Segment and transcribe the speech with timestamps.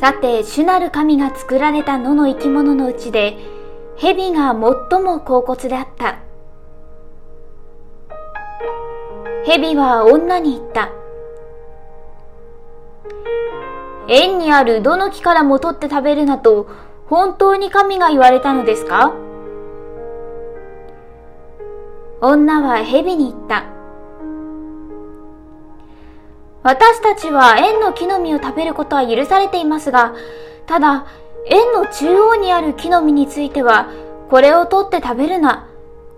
[0.00, 3.36] さて、主なる神が作られた野の生き物のうちで、
[3.98, 6.20] 蛇が最も高骨であった。
[9.44, 10.90] 蛇は女に言った。
[14.08, 16.66] 園にあるどの木からも取って食べるなと、
[17.10, 19.12] 本当に神が言われたのですか？
[22.22, 23.64] 女は蛇に言った。
[26.62, 30.14] 私たちは園の木の実を食べることは許されていますが、
[30.66, 31.06] ただ、
[31.46, 33.88] 園の中央にある木の実については、
[34.28, 35.66] これを取って食べるな、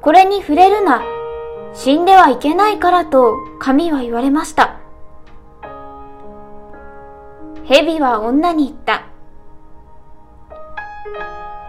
[0.01, 1.03] これに触れるな、
[1.75, 4.79] 死んではいけないからと神は言われました。
[7.65, 9.07] 蛇は女に言った。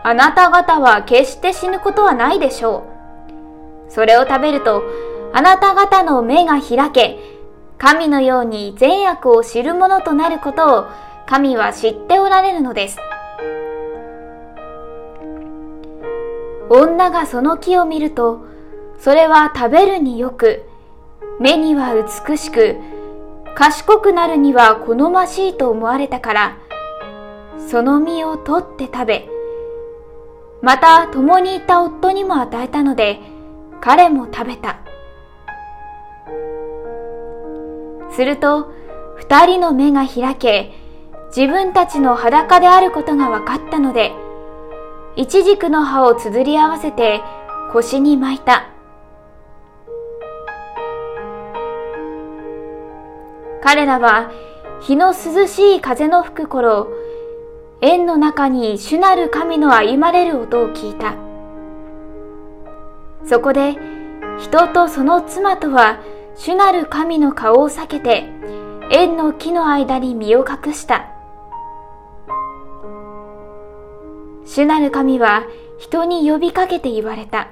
[0.03, 2.83] あなた方は決して死ぬことはないでしょ
[3.87, 3.91] う。
[3.91, 4.83] それを食べると、
[5.31, 7.32] あなた方の目が開け、
[7.77, 10.85] 神のように善悪を知る者となることを
[11.25, 12.97] 神は知っておられるのです。
[16.69, 18.45] 女がその木を見ると、
[18.99, 20.63] それは食べるによく、
[21.39, 22.77] 目には美しく、
[23.55, 26.57] 賢くなるには好ましいと思われたから、
[27.69, 29.29] その実を取って食べ、
[30.61, 33.19] また共にいた夫にも与えたので、
[33.81, 34.82] 彼も食べた。
[38.13, 38.71] すると、
[39.17, 40.71] 二人の目が開け、
[41.35, 44.13] 自分たちの裸であることが分かったので、
[45.15, 47.21] イチジクの葉をつづり合わせて
[47.71, 48.67] 腰に巻いた。
[53.63, 54.31] 彼らは
[54.81, 56.89] 日の涼しい風の吹く頃、
[57.81, 61.15] 円の中に主なる神の歩まれる音を聞いた。
[63.25, 63.75] そこで
[64.39, 65.99] 人とその妻とは
[66.35, 68.25] 主なる神の顔を避けて、
[68.89, 71.09] 縁の木の間に身を隠した。
[74.45, 75.43] 主なる神は
[75.79, 77.49] 人に呼びかけて言われた。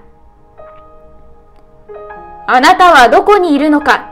[2.47, 4.09] あなたはどこにいるのか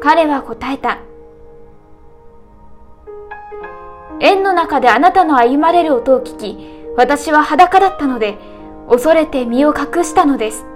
[0.00, 0.98] 彼は答えた。
[4.20, 6.58] 縁の中であなたの歩まれる音を聞き、
[6.96, 8.38] 私は裸だったので、
[8.90, 10.66] 恐れて身を隠したのです。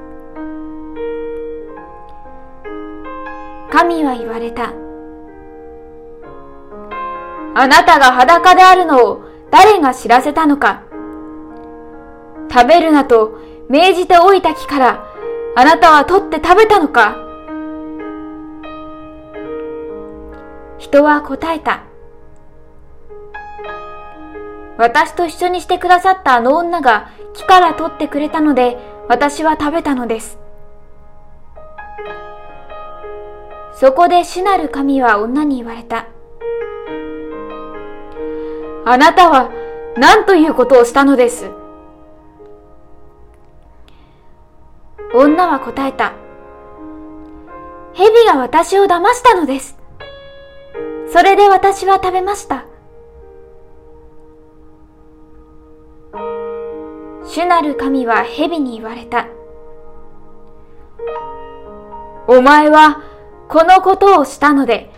[3.72, 4.72] 神は言われた。
[7.56, 10.84] あなたが裸であるのを誰が知らせたのか。
[12.52, 13.36] 食べるなと
[13.68, 15.04] 命じておいた木から
[15.56, 17.16] あなたは取って食べたのか
[20.78, 21.82] 人は答えた。
[24.78, 28.78] 私と一緒にしてくださったあの女が木から取ってくれたので、
[29.08, 30.38] 私は食べたのです。
[33.74, 36.06] そこで主なる神は女に言われた。
[38.86, 39.50] あなたは
[39.96, 41.50] 何ということをしたのです？
[45.12, 46.12] 女は答えた。
[47.94, 49.76] 蛇が私を騙したのです。
[51.12, 52.66] それで私は食べました。
[57.34, 59.26] 主なる神は蛇に言われた。
[62.28, 63.02] お前は
[63.48, 64.92] このことをしたので、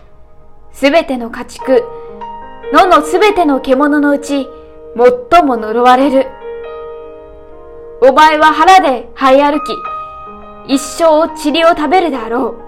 [0.71, 1.83] すべての家畜、
[2.71, 4.47] 野のすべての獣のうち、
[5.31, 6.27] 最も呪われる。
[8.03, 9.59] お前は腹で這い歩
[10.67, 12.61] き、一生塵を食べるであろう。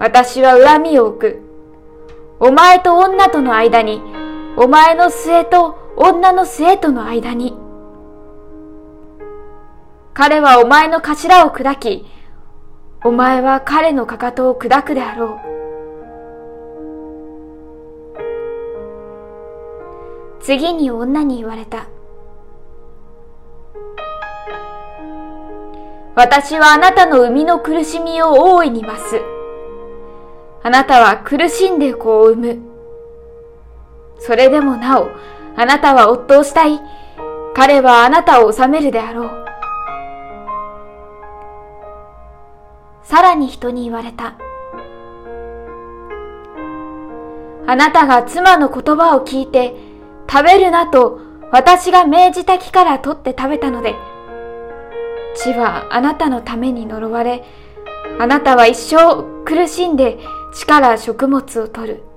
[0.00, 1.42] 私は恨みを置く。
[2.40, 4.02] お前と女との間に、
[4.58, 7.56] お前の末と女の生徒の間に。
[10.14, 12.06] 彼はお前の頭を砕き、
[13.04, 15.58] お前は彼のかかとを砕くであろう。
[20.40, 21.88] 次に女に言われた。
[26.14, 29.20] 私はあなたの生みの苦しみを大いに増す。
[30.62, 32.58] あなたは苦しんで子を産む。
[34.20, 35.08] それでもなお、
[35.60, 36.80] あなたは夫をしたい。
[37.52, 39.30] 彼はあなたを治めるであろう。
[43.02, 44.38] さらに人に言われた。
[47.66, 49.74] あなたが妻の言葉を聞いて、
[50.30, 51.18] 食べるなと
[51.50, 53.96] 私が命じた木から取って食べたので、
[55.34, 57.44] 地はあなたのために呪われ、
[58.20, 60.20] あなたは一生苦しんで
[60.54, 62.07] 地から食物を取る。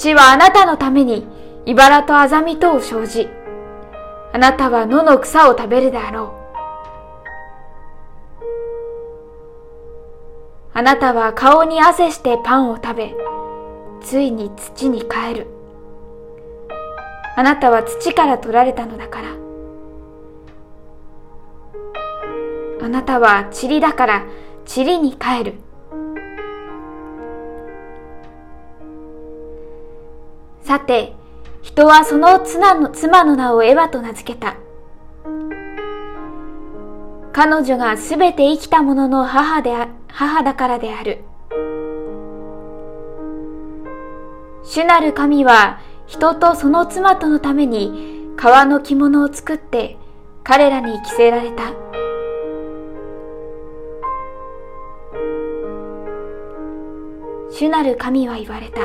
[0.00, 1.26] 地はあなたのために
[1.66, 3.28] 茨とあざみとを生じ、
[4.32, 6.40] あなたは野の草を食べるであろう
[10.72, 13.14] あなたは顔に汗してパンを食べ、
[14.00, 15.48] ついに土に帰る。
[17.36, 19.28] あなたは土から取られたのだから。
[22.82, 24.24] あなたは塵だから
[24.74, 25.69] 塵に帰る。
[30.70, 31.14] さて、
[31.62, 34.56] 人はその妻の妻の名をエヴァと名付けた。
[37.32, 39.72] 彼女がすべて生きた者の母で
[40.06, 41.24] 母だからである。
[44.62, 49.98] 主なる神は人とその妻とのために革の着物を作って
[50.44, 51.72] 彼らに着せられた。
[57.50, 58.82] 主なる神は言われた。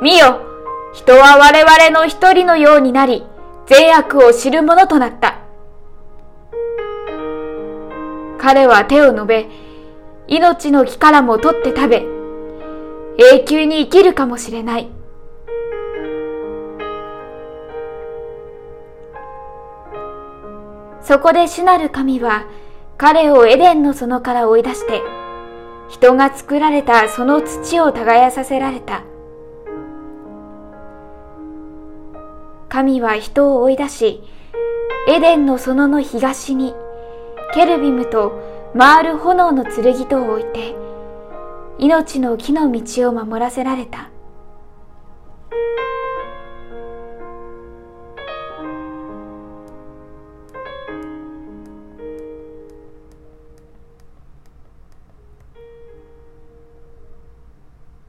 [0.00, 0.40] 見よ
[0.94, 3.24] 人は我々の一人のようになり、
[3.66, 5.40] 善悪を知る者となった。
[8.38, 9.48] 彼は手を伸べ、
[10.28, 12.06] 命の木からも取って食べ、
[13.18, 14.88] 永久に生きるかもしれない。
[21.02, 22.44] そこで主なる神は
[22.96, 25.02] 彼をエデンの園から追い出して、
[25.88, 29.02] 人が作られたその土を耕させられた。
[32.68, 34.20] 神は人を追い出し、
[35.08, 36.74] エデンの園の東に、
[37.54, 40.76] ケルビムと回る炎の剣とを置いて、
[41.78, 44.07] 命の木の道を守らせられた。